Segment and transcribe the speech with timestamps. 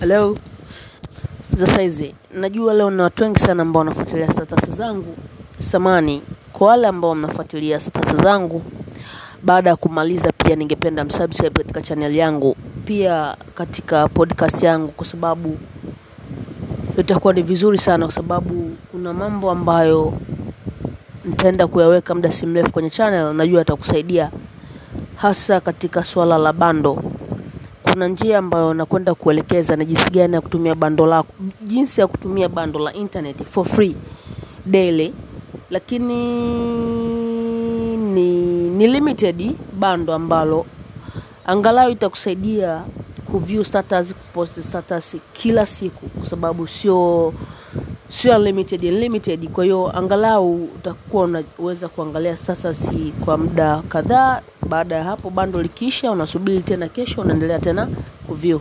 [0.00, 0.36] Hello.
[1.56, 5.16] Za saizi, najua leo na watu wengi sana ambao wanafuatilia status zangu.
[5.58, 6.22] Samani,
[6.52, 8.62] kwa wale ambao mnafuatilia status zangu,
[9.42, 15.58] baada ya kumaliza pia ningependa msubscribe katika channel yangu, pia katika podcast yangu kwa sababu
[16.98, 20.12] itakuwa ni vizuri sana kwa sababu kuna mambo ambayo
[21.24, 24.30] nitaenda kuyaweka muda si mrefu kwenye channel, najua atakusaidia
[25.16, 27.02] hasa katika swala la bando
[27.92, 31.28] kuna njia ambayo nakwenda kuelekeza na jinsi gani ya kutumia bando lako
[31.62, 33.94] jinsi ya kutumia bando la internet for free
[34.66, 35.14] daily.
[35.70, 36.14] Lakini
[37.96, 38.30] ni,
[38.70, 40.66] ni limited bando ambalo
[41.46, 42.82] angalau itakusaidia
[43.26, 47.32] kuview status kupost status kila siku kwa sababu sio
[48.08, 54.40] sio unlimited unlimited kwa hiyo angalau utakuwa unaweza kuangalia sasa si kwa muda kadhaa.
[54.68, 57.88] Baada ya hapo bando likiisha unasubiri tena kesho unaendelea tena
[58.26, 58.58] kuview